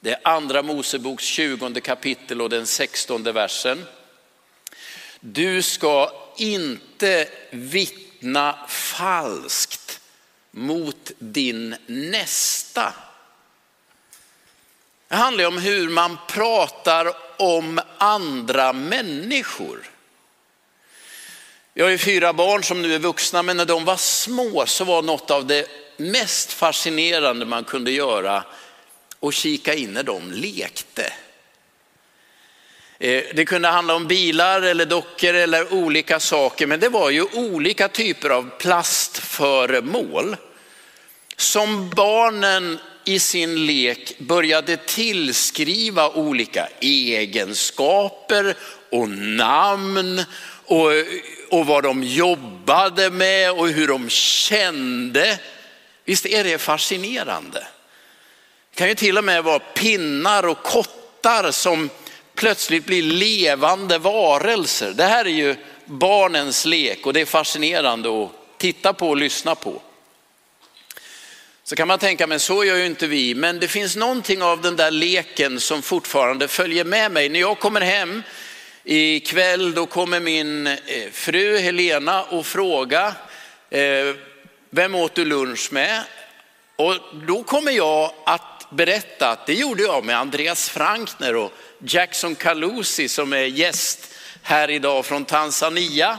Det 0.00 0.10
är 0.10 0.20
andra 0.22 0.62
Moseboks 0.62 1.24
20 1.24 1.80
kapitel 1.80 2.40
och 2.40 2.50
den 2.50 2.66
16 2.66 3.22
versen. 3.22 3.84
Du 5.20 5.62
ska 5.62 6.12
inte 6.36 7.28
vittna 7.50 8.58
falskt 8.68 10.00
mot 10.50 11.10
din 11.18 11.76
nästa. 11.86 12.94
Det 15.08 15.16
handlar 15.16 15.46
om 15.46 15.58
hur 15.58 15.88
man 15.88 16.18
pratar 16.28 17.12
om 17.36 17.80
andra 17.98 18.72
människor. 18.72 19.90
Jag 21.74 21.84
har 21.84 21.90
ju 21.90 21.98
fyra 21.98 22.32
barn 22.32 22.64
som 22.64 22.82
nu 22.82 22.94
är 22.94 22.98
vuxna, 22.98 23.42
men 23.42 23.56
när 23.56 23.64
de 23.64 23.84
var 23.84 23.96
små 23.96 24.66
så 24.66 24.84
var 24.84 25.02
något 25.02 25.30
av 25.30 25.46
det 25.46 25.66
mest 25.96 26.52
fascinerande 26.52 27.46
man 27.46 27.64
kunde 27.64 27.90
göra 27.90 28.44
och 29.20 29.32
kika 29.32 29.74
in 29.74 29.92
när 29.92 30.02
de 30.02 30.32
lekte. 30.32 31.12
Eh, 32.98 33.24
det 33.34 33.44
kunde 33.44 33.68
handla 33.68 33.94
om 33.94 34.06
bilar 34.06 34.62
eller 34.62 34.86
dockor 34.86 35.34
eller 35.34 35.72
olika 35.72 36.20
saker, 36.20 36.66
men 36.66 36.80
det 36.80 36.88
var 36.88 37.10
ju 37.10 37.22
olika 37.32 37.88
typer 37.88 38.30
av 38.30 38.50
plastföremål 38.58 40.36
som 41.36 41.90
barnen 41.90 42.78
i 43.08 43.18
sin 43.18 43.66
lek 43.66 44.18
började 44.18 44.76
tillskriva 44.76 46.10
olika 46.10 46.68
egenskaper 46.80 48.56
och 48.90 49.08
namn 49.08 50.24
och, 50.64 50.90
och 51.50 51.66
vad 51.66 51.82
de 51.82 52.02
jobbade 52.02 53.10
med 53.10 53.52
och 53.52 53.68
hur 53.68 53.88
de 53.88 54.08
kände. 54.08 55.38
Visst 56.04 56.26
är 56.26 56.44
det 56.44 56.58
fascinerande? 56.58 57.66
Det 58.70 58.78
kan 58.78 58.88
ju 58.88 58.94
till 58.94 59.18
och 59.18 59.24
med 59.24 59.44
vara 59.44 59.58
pinnar 59.58 60.46
och 60.46 60.62
kottar 60.62 61.50
som 61.50 61.90
plötsligt 62.34 62.86
blir 62.86 63.02
levande 63.02 63.98
varelser. 63.98 64.92
Det 64.96 65.04
här 65.04 65.24
är 65.24 65.30
ju 65.30 65.56
barnens 65.84 66.64
lek 66.64 67.06
och 67.06 67.12
det 67.12 67.20
är 67.20 67.26
fascinerande 67.26 68.24
att 68.24 68.30
titta 68.58 68.92
på 68.92 69.08
och 69.08 69.16
lyssna 69.16 69.54
på. 69.54 69.82
Så 71.68 71.76
kan 71.76 71.88
man 71.88 71.98
tänka, 71.98 72.26
men 72.26 72.40
så 72.40 72.64
gör 72.64 72.76
ju 72.76 72.86
inte 72.86 73.06
vi. 73.06 73.34
Men 73.34 73.60
det 73.60 73.68
finns 73.68 73.96
någonting 73.96 74.42
av 74.42 74.60
den 74.60 74.76
där 74.76 74.90
leken 74.90 75.60
som 75.60 75.82
fortfarande 75.82 76.48
följer 76.48 76.84
med 76.84 77.10
mig. 77.10 77.28
När 77.28 77.40
jag 77.40 77.58
kommer 77.58 77.80
hem 77.80 78.22
ikväll, 78.84 79.74
då 79.74 79.86
kommer 79.86 80.20
min 80.20 80.66
eh, 80.66 80.76
fru 81.12 81.58
Helena 81.58 82.22
och 82.22 82.46
fråga, 82.46 83.14
eh, 83.70 84.14
vem 84.70 84.94
åt 84.94 85.14
du 85.14 85.24
lunch 85.24 85.72
med? 85.72 86.02
Och 86.76 86.94
då 87.26 87.42
kommer 87.42 87.72
jag 87.72 88.12
att 88.26 88.66
berätta 88.70 89.30
att 89.30 89.46
det 89.46 89.54
gjorde 89.54 89.82
jag 89.82 90.04
med 90.04 90.18
Andreas 90.18 90.70
Frankner 90.70 91.36
och 91.36 91.52
Jackson 91.78 92.34
Kalusi 92.34 93.08
som 93.08 93.32
är 93.32 93.44
gäst 93.44 94.14
här 94.42 94.70
idag 94.70 95.06
från 95.06 95.24
Tanzania. 95.24 96.18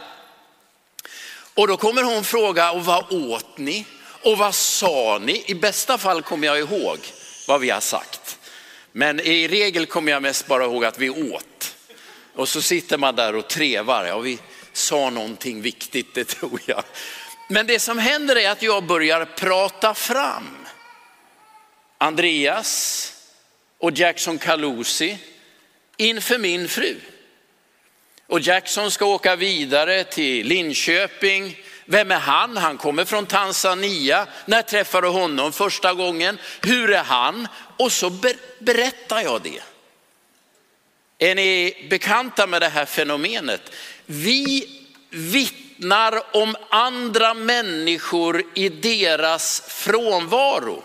Och 1.54 1.68
då 1.68 1.77
kommer 1.77 2.04
hon 2.04 2.24
fråga, 2.24 2.72
och 2.72 2.86
vad 2.86 3.13
åt 3.13 3.58
ni? 3.58 3.86
Och 4.22 4.38
vad 4.38 4.56
sa 4.56 5.20
ni? 5.22 5.44
I 5.46 5.56
bästa 5.56 5.98
fall 5.98 6.22
kommer 6.22 6.48
jag 6.48 6.60
ihåg 6.60 7.00
vad 7.48 7.62
vi 7.62 7.70
har 7.70 7.80
sagt. 7.80 8.40
Men 8.92 9.20
i 9.20 9.48
regel 9.48 9.86
kommer 9.86 10.12
jag 10.12 10.22
mest 10.22 10.48
bara 10.48 10.64
ihåg 10.64 10.86
att 10.86 11.00
vi 11.00 11.10
åt. 11.10 11.76
Och 12.36 12.50
så 12.50 12.62
sitter 12.62 12.98
man 12.98 13.16
där 13.16 13.36
och 13.36 13.48
trevar. 13.48 14.06
Ja, 14.06 14.20
vi 14.20 14.40
sa 14.74 15.10
någonting 15.10 15.62
viktigt, 15.62 16.14
det 16.14 16.24
tror 16.28 16.60
jag. 16.66 16.84
Men 17.50 17.68
det 17.68 17.80
som 17.80 17.98
händer 17.98 18.36
är 18.36 18.50
att 18.50 18.62
jag 18.62 18.84
börjar 18.84 19.26
prata 19.26 19.94
fram. 19.94 20.58
Andreas 21.98 23.14
och 23.78 23.92
Jackson 23.92 24.38
Kalusi 24.38 25.18
inför 25.98 26.38
min 26.38 26.68
fru. 26.68 26.96
Och 28.28 28.40
Jackson 28.40 28.92
ska 28.92 29.06
åka 29.06 29.36
vidare 29.36 30.04
till 30.04 30.48
Linköping. 30.48 31.58
Vem 31.89 32.12
är 32.12 32.20
han? 32.20 32.58
Han 32.58 32.77
kommer 32.77 33.06
från 33.06 33.25
Tanzania. 33.25 34.27
När 34.46 34.62
träffade 34.62 35.08
du 35.08 35.12
honom 35.12 35.53
första 35.53 35.94
gången? 35.94 36.38
Hur 36.62 36.94
är 36.94 37.03
han? 37.03 37.48
Och 37.77 37.91
så 37.91 38.10
berättar 38.60 39.22
jag 39.22 39.41
det. 39.41 39.62
Är 41.17 41.36
ni 41.36 41.88
bekanta 41.89 42.48
med 42.48 42.62
det 42.62 42.70
här 42.70 42.86
fenomenet? 42.86 43.72
Vi 44.06 44.70
vittnar 45.10 46.36
om 46.38 46.56
andra 46.70 47.34
människor 47.34 48.44
i 48.53 48.70
deras 48.70 49.62
frånvaro. 49.67 50.84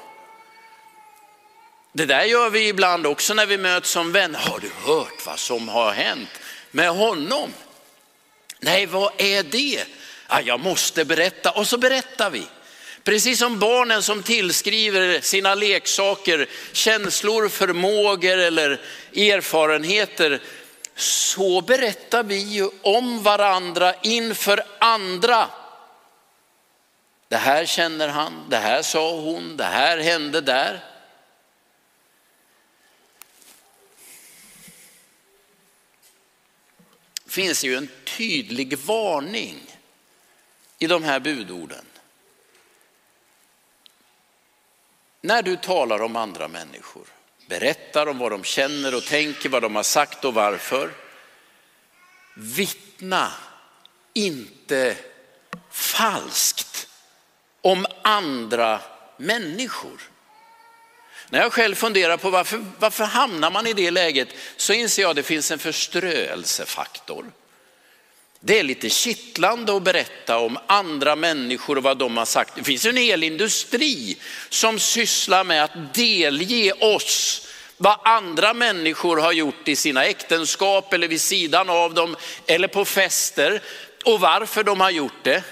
Det 1.92 2.06
där 2.06 2.24
gör 2.24 2.50
vi 2.50 2.68
ibland 2.68 3.06
också 3.06 3.34
när 3.34 3.46
vi 3.46 3.58
möts 3.58 3.90
som 3.90 4.12
vänner. 4.12 4.38
Har 4.38 4.58
du 4.58 4.70
hört 4.84 5.26
vad 5.26 5.38
som 5.38 5.68
har 5.68 5.92
hänt 5.92 6.40
med 6.70 6.90
honom? 6.90 7.52
Nej, 8.60 8.86
vad 8.86 9.12
är 9.16 9.42
det? 9.42 9.84
Ah, 10.34 10.40
jag 10.40 10.60
måste 10.60 11.04
berätta 11.04 11.50
och 11.50 11.68
så 11.68 11.78
berättar 11.78 12.30
vi. 12.30 12.46
Precis 13.04 13.38
som 13.38 13.58
barnen 13.58 14.02
som 14.02 14.22
tillskriver 14.22 15.20
sina 15.20 15.54
leksaker 15.54 16.48
känslor, 16.72 17.48
förmågor 17.48 18.38
eller 18.38 18.80
erfarenheter, 19.16 20.40
så 20.96 21.60
berättar 21.60 22.22
vi 22.22 22.36
ju 22.36 22.68
om 22.82 23.22
varandra 23.22 23.94
inför 24.02 24.64
andra. 24.78 25.48
Det 27.28 27.36
här 27.36 27.66
känner 27.66 28.08
han, 28.08 28.46
det 28.48 28.56
här 28.56 28.82
sa 28.82 29.10
hon, 29.16 29.56
det 29.56 29.64
här 29.64 29.98
hände 29.98 30.40
där. 30.40 30.80
finns 37.26 37.64
ju 37.64 37.76
en 37.76 37.88
tydlig 38.04 38.78
varning 38.78 39.71
i 40.82 40.86
de 40.86 41.04
här 41.04 41.20
budorden. 41.20 41.84
När 45.20 45.42
du 45.42 45.56
talar 45.56 46.02
om 46.02 46.16
andra 46.16 46.48
människor, 46.48 47.06
berättar 47.48 48.06
om 48.06 48.18
vad 48.18 48.32
de 48.32 48.44
känner 48.44 48.94
och 48.94 49.04
tänker, 49.04 49.48
vad 49.48 49.62
de 49.62 49.76
har 49.76 49.82
sagt 49.82 50.24
och 50.24 50.34
varför. 50.34 50.90
Vittna 52.36 53.32
inte 54.12 54.96
falskt 55.70 56.88
om 57.60 57.86
andra 58.02 58.80
människor. 59.16 60.00
När 61.30 61.40
jag 61.40 61.52
själv 61.52 61.74
funderar 61.74 62.16
på 62.16 62.30
varför, 62.30 62.64
varför 62.78 63.04
hamnar 63.04 63.50
man 63.50 63.66
i 63.66 63.72
det 63.72 63.90
läget 63.90 64.28
så 64.56 64.72
inser 64.72 65.02
jag 65.02 65.10
att 65.10 65.16
det 65.16 65.22
finns 65.22 65.50
en 65.50 65.58
förströelsefaktor. 65.58 67.32
Det 68.44 68.58
är 68.58 68.62
lite 68.62 68.90
kittlande 68.90 69.76
att 69.76 69.82
berätta 69.82 70.38
om 70.38 70.58
andra 70.66 71.16
människor 71.16 71.76
och 71.76 71.82
vad 71.82 71.98
de 71.98 72.16
har 72.16 72.24
sagt. 72.24 72.54
Det 72.54 72.64
finns 72.64 72.84
en 72.84 72.96
hel 72.96 73.24
industri 73.24 74.16
som 74.48 74.78
sysslar 74.78 75.44
med 75.44 75.64
att 75.64 75.94
delge 75.94 76.72
oss 76.72 77.46
vad 77.76 77.98
andra 78.04 78.54
människor 78.54 79.16
har 79.16 79.32
gjort 79.32 79.68
i 79.68 79.76
sina 79.76 80.04
äktenskap 80.04 80.92
eller 80.92 81.08
vid 81.08 81.20
sidan 81.20 81.70
av 81.70 81.94
dem 81.94 82.16
eller 82.46 82.68
på 82.68 82.84
fester 82.84 83.62
och 84.04 84.20
varför 84.20 84.64
de 84.64 84.80
har 84.80 84.90
gjort 84.90 85.24
det. 85.24 85.42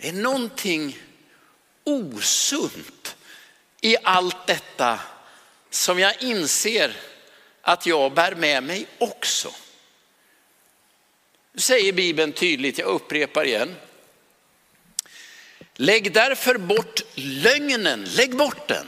Det 0.00 0.08
är 0.08 0.12
någonting 0.12 0.98
osunt 1.84 3.16
i 3.80 3.96
allt 4.02 4.46
detta 4.46 5.00
som 5.70 5.98
jag 5.98 6.22
inser 6.22 6.96
att 7.62 7.86
jag 7.86 8.12
bär 8.12 8.34
med 8.34 8.62
mig 8.62 8.86
också. 8.98 9.52
Nu 11.58 11.62
säger 11.62 11.92
Bibeln 11.92 12.32
tydligt, 12.32 12.78
jag 12.78 12.88
upprepar 12.88 13.44
igen. 13.44 13.76
Lägg 15.74 16.12
därför 16.12 16.58
bort 16.58 17.00
lögnen, 17.14 18.04
lägg 18.04 18.36
bort 18.36 18.68
den. 18.68 18.86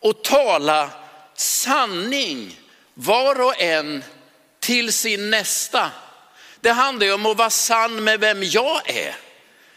Och 0.00 0.24
tala 0.24 0.90
sanning 1.34 2.60
var 2.94 3.40
och 3.40 3.60
en 3.60 4.04
till 4.60 4.92
sin 4.92 5.30
nästa. 5.30 5.90
Det 6.60 6.70
handlar 6.70 7.06
ju 7.06 7.12
om 7.12 7.26
att 7.26 7.36
vara 7.36 7.50
sann 7.50 8.04
med 8.04 8.20
vem 8.20 8.42
jag 8.42 8.90
är. 8.90 9.16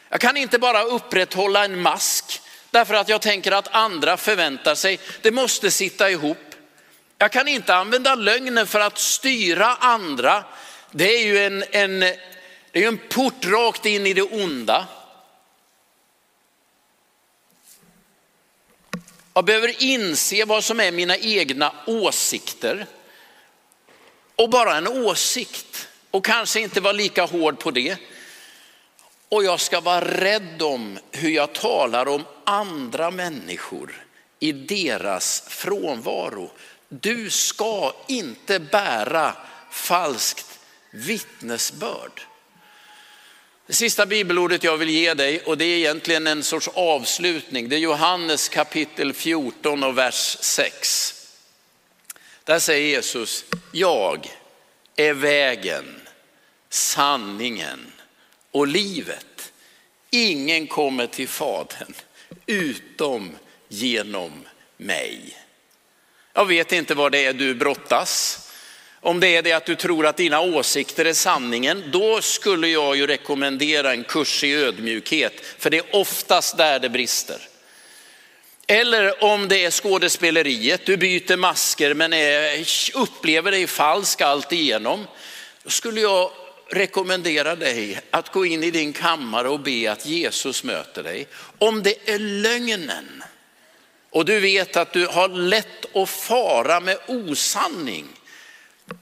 Jag 0.10 0.22
kan 0.22 0.38
inte 0.38 0.60
bara 0.60 0.84
upprätthålla 0.84 1.66
en 1.66 1.82
mask 1.82 2.42
därför 2.72 2.94
att 2.94 3.10
jag 3.10 3.22
tänker 3.22 3.52
att 3.52 3.76
andra 3.76 4.18
förväntar 4.18 4.76
sig. 4.76 5.00
Det 5.22 5.32
måste 5.32 5.72
sitta 5.72 6.10
ihop. 6.10 6.56
Jag 7.18 7.32
kan 7.32 7.48
inte 7.48 7.76
använda 7.76 8.16
lögnen 8.16 8.68
för 8.68 8.80
att 8.80 8.98
styra 8.98 9.76
andra. 9.76 10.44
Det 10.98 11.16
är 11.16 11.26
ju 11.26 11.38
en, 11.46 11.64
en, 11.72 12.00
det 12.72 12.84
är 12.84 12.88
en 12.88 13.00
port 13.10 13.46
rakt 13.46 13.86
in 13.86 14.08
i 14.08 14.14
det 14.14 14.22
onda. 14.22 14.88
Jag 19.34 19.46
behöver 19.46 19.84
inse 19.84 20.46
vad 20.46 20.64
som 20.64 20.80
är 20.80 20.92
mina 20.92 21.18
egna 21.18 21.74
åsikter. 21.88 22.86
Och 24.36 24.50
bara 24.50 24.78
en 24.78 24.88
åsikt 24.88 25.88
och 26.12 26.26
kanske 26.26 26.60
inte 26.60 26.82
vara 26.82 26.94
lika 26.94 27.26
hård 27.26 27.60
på 27.60 27.72
det. 27.72 27.98
Och 29.30 29.44
jag 29.44 29.60
ska 29.60 29.82
vara 29.82 30.06
rädd 30.06 30.62
om 30.62 31.00
hur 31.12 31.30
jag 31.30 31.54
talar 31.54 32.08
om 32.08 32.24
andra 32.44 33.12
människor 33.12 34.06
i 34.40 34.52
deras 34.52 35.44
frånvaro. 35.48 36.52
Du 36.90 37.30
ska 37.30 37.94
inte 38.08 38.60
bära 38.60 39.34
falskt 39.72 40.55
vittnesbörd. 40.96 42.22
Det 43.68 43.74
sista 43.74 44.06
bibelordet 44.06 44.64
jag 44.64 44.78
vill 44.78 44.90
ge 44.90 45.14
dig 45.14 45.42
och 45.42 45.58
det 45.58 45.66
är 45.66 45.78
egentligen 45.78 46.28
en 46.28 46.44
sorts 46.44 46.70
avslutning. 46.74 47.70
Det 47.70 47.76
är 47.76 47.80
Johannes 47.80 48.50
kapitel 48.50 49.14
14 49.14 49.84
och 49.84 49.98
vers 49.98 50.38
6. 50.40 51.16
Där 52.44 52.60
säger 52.60 52.88
Jesus, 52.88 53.46
jag 53.72 54.28
är 54.96 55.14
vägen, 55.14 56.02
sanningen 56.70 57.92
och 58.52 58.68
livet. 58.68 59.54
Ingen 60.10 60.68
kommer 60.68 61.08
till 61.08 61.28
Fadern 61.28 61.94
utom 62.46 63.36
genom 63.68 64.32
mig. 64.78 65.38
Jag 66.34 66.46
vet 66.46 66.72
inte 66.72 66.96
vad 66.96 67.12
det 67.12 67.26
är 67.26 67.34
du 67.34 67.56
brottas. 67.56 68.42
Om 69.06 69.20
det 69.20 69.36
är 69.36 69.42
det 69.42 69.52
att 69.52 69.66
du 69.66 69.76
tror 69.76 70.06
att 70.06 70.18
dina 70.18 70.40
åsikter 70.42 71.06
är 71.06 71.14
sanningen, 71.14 71.84
då 71.92 72.22
skulle 72.22 72.68
jag 72.68 72.96
ju 72.96 73.08
rekommendera 73.08 73.92
en 73.92 74.04
kurs 74.04 74.44
i 74.44 74.54
ödmjukhet, 74.54 75.34
för 75.58 75.70
det 75.70 75.78
är 75.78 75.96
oftast 75.96 76.58
där 76.58 76.80
det 76.80 76.90
brister. 76.90 77.38
Eller 78.68 79.24
om 79.24 79.48
det 79.48 79.66
är 79.66 79.72
skådespeleriet, 79.72 80.86
du 80.86 80.98
byter 80.98 81.38
masker 81.38 81.94
men 81.94 82.14
är, 82.14 82.66
upplever 82.94 83.52
dig 83.52 83.68
falsk 83.68 84.22
allt 84.22 84.52
igenom. 84.52 85.08
Då 85.64 85.70
skulle 85.70 86.02
jag 86.02 86.32
rekommendera 86.70 87.56
dig 87.56 88.00
att 88.12 88.32
gå 88.32 88.46
in 88.46 88.64
i 88.64 88.72
din 88.72 88.94
kammare 88.94 89.50
och 89.50 89.60
be 89.60 89.92
att 89.92 90.06
Jesus 90.06 90.64
möter 90.64 91.04
dig. 91.04 91.28
Om 91.58 91.84
det 91.84 92.10
är 92.10 92.20
lögnen 92.20 93.24
och 94.10 94.26
du 94.26 94.40
vet 94.40 94.78
att 94.78 94.94
du 94.94 95.08
har 95.08 95.28
lätt 95.28 95.96
att 95.96 96.10
fara 96.10 96.80
med 96.80 96.98
osanning, 97.08 98.08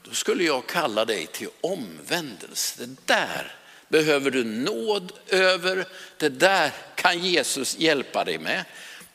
då 0.04 0.10
skulle 0.14 0.44
jag 0.44 0.66
kalla 0.66 1.04
dig 1.04 1.26
till 1.26 1.48
omvändelse. 1.60 2.86
Det 2.86 3.06
där 3.06 3.54
behöver 3.88 4.30
du 4.30 4.44
nåd 4.44 5.12
över, 5.28 5.86
det 6.16 6.28
där 6.28 6.70
kan 6.94 7.18
Jesus 7.18 7.78
hjälpa 7.78 8.24
dig 8.24 8.38
med. 8.38 8.64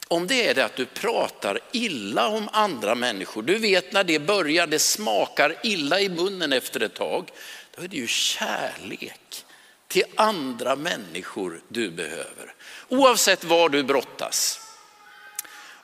Om 0.07 0.27
det 0.27 0.47
är 0.47 0.55
det 0.55 0.65
att 0.65 0.75
du 0.75 0.85
pratar 0.85 1.59
illa 1.71 2.27
om 2.27 2.49
andra 2.51 2.95
människor, 2.95 3.41
du 3.41 3.57
vet 3.57 3.93
när 3.93 4.03
det 4.03 4.19
börjar, 4.19 4.67
det 4.67 4.79
smakar 4.79 5.55
illa 5.63 6.01
i 6.01 6.09
munnen 6.09 6.53
efter 6.53 6.79
ett 6.79 6.93
tag, 6.93 7.29
då 7.75 7.83
är 7.83 7.87
det 7.87 7.97
ju 7.97 8.07
kärlek 8.07 9.45
till 9.87 10.03
andra 10.15 10.75
människor 10.75 11.61
du 11.67 11.89
behöver. 11.91 12.53
Oavsett 12.87 13.43
var 13.43 13.69
du 13.69 13.83
brottas. 13.83 14.68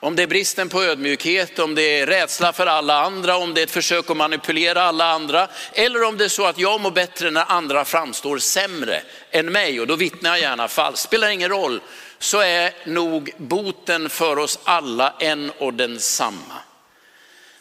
Om 0.05 0.15
det 0.15 0.23
är 0.23 0.27
bristen 0.27 0.69
på 0.69 0.83
ödmjukhet, 0.83 1.59
om 1.59 1.75
det 1.75 1.99
är 1.99 2.07
rädsla 2.07 2.53
för 2.53 2.67
alla 2.67 3.01
andra, 3.01 3.37
om 3.37 3.53
det 3.53 3.61
är 3.61 3.63
ett 3.63 3.71
försök 3.71 4.09
att 4.09 4.17
manipulera 4.17 4.83
alla 4.83 5.05
andra, 5.05 5.47
eller 5.73 6.03
om 6.03 6.17
det 6.17 6.25
är 6.25 6.29
så 6.29 6.45
att 6.45 6.57
jag 6.57 6.81
mår 6.81 6.91
bättre 6.91 7.31
när 7.31 7.51
andra 7.51 7.85
framstår 7.85 8.37
sämre 8.37 9.01
än 9.31 9.51
mig 9.51 9.81
och 9.81 9.87
då 9.87 9.95
vittnar 9.95 10.29
jag 10.29 10.39
gärna 10.39 10.67
falskt. 10.67 11.03
Spelar 11.03 11.29
ingen 11.29 11.49
roll, 11.49 11.81
så 12.19 12.39
är 12.39 12.73
nog 12.85 13.31
boten 13.37 14.09
för 14.09 14.39
oss 14.39 14.59
alla 14.63 15.13
en 15.19 15.51
och 15.51 15.73
densamma. 15.73 16.61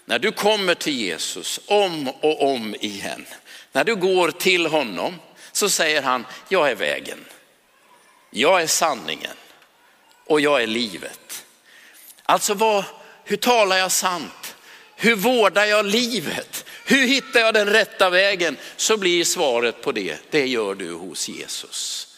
När 0.04 0.18
du 0.18 0.32
kommer 0.32 0.74
till 0.74 0.96
Jesus 0.96 1.60
om 1.66 2.08
och 2.08 2.42
om 2.42 2.74
igen, 2.80 3.26
när 3.72 3.84
du 3.84 3.96
går 3.96 4.30
till 4.30 4.66
honom 4.66 5.14
så 5.52 5.68
säger 5.68 6.02
han, 6.02 6.26
jag 6.48 6.70
är 6.70 6.74
vägen, 6.74 7.24
jag 8.30 8.62
är 8.62 8.66
sanningen 8.66 9.36
och 10.26 10.40
jag 10.40 10.62
är 10.62 10.66
livet. 10.66 11.43
Alltså 12.26 12.54
vad, 12.54 12.84
hur 13.24 13.36
talar 13.36 13.76
jag 13.76 13.92
sant? 13.92 14.56
Hur 14.96 15.16
vårdar 15.16 15.64
jag 15.64 15.86
livet? 15.86 16.64
Hur 16.84 17.06
hittar 17.06 17.40
jag 17.40 17.54
den 17.54 17.66
rätta 17.66 18.10
vägen? 18.10 18.56
Så 18.76 18.96
blir 18.96 19.24
svaret 19.24 19.82
på 19.82 19.92
det, 19.92 20.18
det 20.30 20.46
gör 20.46 20.74
du 20.74 20.92
hos 20.92 21.28
Jesus. 21.28 22.08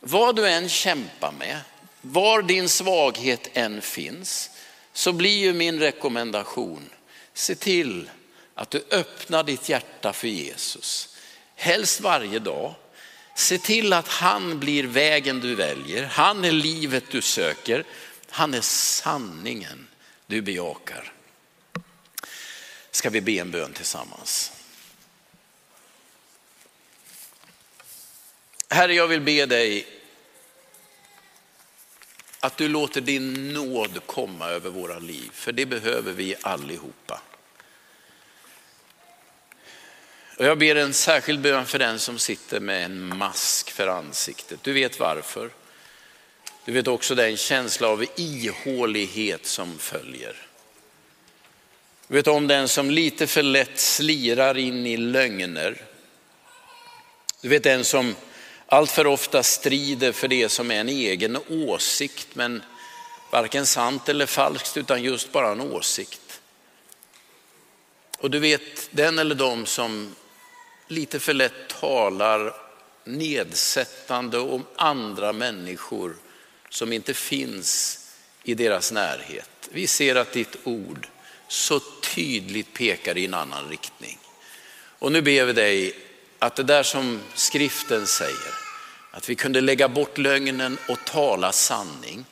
Vad 0.00 0.36
du 0.36 0.48
än 0.48 0.68
kämpar 0.68 1.32
med, 1.32 1.56
var 2.00 2.42
din 2.42 2.68
svaghet 2.68 3.50
än 3.52 3.82
finns, 3.82 4.50
så 4.92 5.12
blir 5.12 5.38
ju 5.38 5.52
min 5.52 5.80
rekommendation, 5.80 6.90
se 7.34 7.54
till 7.54 8.10
att 8.54 8.70
du 8.70 8.84
öppnar 8.90 9.42
ditt 9.42 9.68
hjärta 9.68 10.12
för 10.12 10.28
Jesus. 10.28 11.16
Helst 11.56 12.00
varje 12.00 12.38
dag. 12.38 12.74
Se 13.34 13.58
till 13.58 13.92
att 13.92 14.08
han 14.08 14.58
blir 14.58 14.84
vägen 14.84 15.40
du 15.40 15.54
väljer. 15.54 16.04
Han 16.04 16.44
är 16.44 16.52
livet 16.52 17.04
du 17.10 17.22
söker. 17.22 17.84
Han 18.30 18.54
är 18.54 18.60
sanningen 18.60 19.88
du 20.26 20.42
bejakar. 20.42 21.12
Ska 22.90 23.10
vi 23.10 23.20
be 23.20 23.32
en 23.32 23.50
bön 23.50 23.72
tillsammans? 23.72 24.52
Herre, 28.68 28.94
jag 28.94 29.08
vill 29.08 29.20
be 29.20 29.46
dig 29.46 29.86
att 32.40 32.56
du 32.56 32.68
låter 32.68 33.00
din 33.00 33.52
nåd 33.52 34.06
komma 34.06 34.48
över 34.48 34.70
våra 34.70 34.98
liv, 34.98 35.30
för 35.32 35.52
det 35.52 35.66
behöver 35.66 36.12
vi 36.12 36.34
allihopa. 36.42 37.22
Och 40.38 40.44
jag 40.44 40.58
ber 40.58 40.76
en 40.76 40.94
särskild 40.94 41.40
bön 41.40 41.66
för 41.66 41.78
den 41.78 41.98
som 41.98 42.18
sitter 42.18 42.60
med 42.60 42.84
en 42.84 43.18
mask 43.18 43.70
för 43.70 43.88
ansiktet. 43.88 44.62
Du 44.62 44.72
vet 44.72 45.00
varför. 45.00 45.50
Du 46.70 46.74
vet 46.74 46.88
också 46.88 47.14
den 47.14 47.36
känsla 47.36 47.88
av 47.88 48.04
ihålighet 48.16 49.46
som 49.46 49.78
följer. 49.78 50.36
Du 52.08 52.14
vet 52.14 52.26
om 52.26 52.46
den 52.46 52.68
som 52.68 52.90
lite 52.90 53.26
för 53.26 53.42
lätt 53.42 53.78
slirar 53.78 54.58
in 54.58 54.86
i 54.86 54.96
lögner. 54.96 55.82
Du 57.40 57.48
vet 57.48 57.62
den 57.62 57.84
som 57.84 58.14
allt 58.66 58.90
för 58.90 59.06
ofta 59.06 59.42
strider 59.42 60.12
för 60.12 60.28
det 60.28 60.48
som 60.48 60.70
är 60.70 60.80
en 60.80 60.88
egen 60.88 61.38
åsikt, 61.48 62.28
men 62.32 62.62
varken 63.32 63.66
sant 63.66 64.08
eller 64.08 64.26
falskt 64.26 64.76
utan 64.76 65.02
just 65.02 65.32
bara 65.32 65.52
en 65.52 65.60
åsikt. 65.60 66.40
Och 68.18 68.30
du 68.30 68.38
vet 68.38 68.88
den 68.90 69.18
eller 69.18 69.34
de 69.34 69.66
som 69.66 70.14
lite 70.88 71.20
för 71.20 71.34
lätt 71.34 71.68
talar 71.80 72.54
nedsättande 73.04 74.38
om 74.38 74.66
andra 74.76 75.32
människor 75.32 76.16
som 76.70 76.92
inte 76.92 77.14
finns 77.14 77.98
i 78.42 78.54
deras 78.54 78.92
närhet. 78.92 79.68
Vi 79.70 79.86
ser 79.86 80.14
att 80.14 80.32
ditt 80.32 80.56
ord 80.64 81.08
så 81.48 81.80
tydligt 82.14 82.74
pekar 82.74 83.18
i 83.18 83.24
en 83.24 83.34
annan 83.34 83.68
riktning. 83.68 84.18
Och 84.98 85.12
nu 85.12 85.22
ber 85.22 85.44
vi 85.44 85.52
dig 85.52 85.94
att 86.38 86.56
det 86.56 86.62
där 86.62 86.82
som 86.82 87.20
skriften 87.34 88.06
säger, 88.06 88.54
att 89.10 89.28
vi 89.28 89.34
kunde 89.34 89.60
lägga 89.60 89.88
bort 89.88 90.18
lögnen 90.18 90.78
och 90.88 90.98
tala 91.04 91.52
sanning 91.52 92.24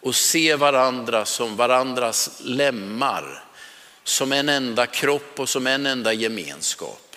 och 0.00 0.14
se 0.14 0.54
varandra 0.54 1.24
som 1.24 1.56
varandras 1.56 2.40
lemmar, 2.44 3.44
som 4.04 4.32
en 4.32 4.48
enda 4.48 4.86
kropp 4.86 5.40
och 5.40 5.48
som 5.48 5.66
en 5.66 5.86
enda 5.86 6.12
gemenskap. 6.12 7.16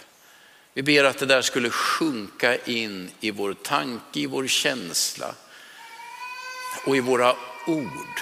Vi 0.74 0.84
ber 0.84 1.04
att 1.04 1.18
det 1.18 1.26
där 1.26 1.42
skulle 1.42 1.70
sjunka 1.70 2.58
in 2.58 3.12
i 3.20 3.32
vår 3.32 3.54
tanke, 3.54 4.20
i 4.20 4.26
vår 4.26 4.48
känsla 4.48 5.36
och 6.86 6.98
i 6.98 7.00
våra 7.00 7.36
ord. 7.68 8.22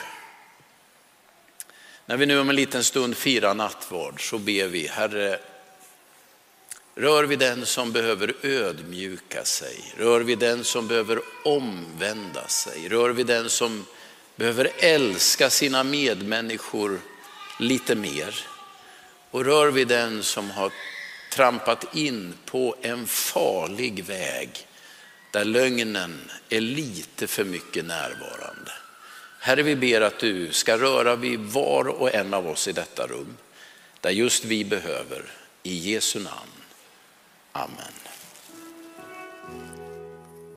När 2.05 2.17
vi 2.17 2.25
nu 2.25 2.39
om 2.39 2.49
en 2.49 2.55
liten 2.55 2.83
stund 2.83 3.17
firar 3.17 3.53
nattvard 3.53 4.29
så 4.29 4.37
ber 4.37 4.67
vi, 4.67 4.87
Herre, 4.87 5.39
Rör 6.99 7.23
vi 7.23 7.35
den 7.35 7.65
som 7.65 7.91
behöver 7.91 8.33
ödmjuka 8.41 9.45
sig? 9.45 9.93
Rör 9.97 10.19
vi 10.19 10.35
den 10.35 10.63
som 10.63 10.87
behöver 10.87 11.21
omvända 11.43 12.47
sig? 12.47 12.89
Rör 12.89 13.09
vi 13.09 13.23
den 13.23 13.49
som 13.49 13.85
behöver 14.35 14.71
älska 14.79 15.49
sina 15.49 15.83
medmänniskor 15.83 16.99
lite 17.59 17.95
mer? 17.95 18.39
Och 19.31 19.45
rör 19.45 19.71
vi 19.71 19.85
den 19.85 20.23
som 20.23 20.51
har 20.51 20.71
trampat 21.31 21.95
in 21.95 22.33
på 22.45 22.75
en 22.81 23.07
farlig 23.07 24.05
väg 24.05 24.67
där 25.31 25.45
lögnen 25.45 26.31
är 26.49 26.61
lite 26.61 27.27
för 27.27 27.43
mycket 27.43 27.85
närvarande. 27.85 28.71
Herre, 29.39 29.63
vi 29.63 29.75
ber 29.75 30.01
att 30.01 30.19
du 30.19 30.51
ska 30.51 30.77
röra 30.77 31.15
vid 31.15 31.39
var 31.39 31.87
och 31.87 32.13
en 32.13 32.33
av 32.33 32.47
oss 32.47 32.67
i 32.67 32.71
detta 32.71 33.07
rum, 33.07 33.37
där 34.01 34.09
just 34.09 34.45
vi 34.45 34.65
behöver, 34.65 35.23
i 35.63 35.93
Jesu 35.93 36.19
namn. 36.19 36.51
Amen. 37.51 38.06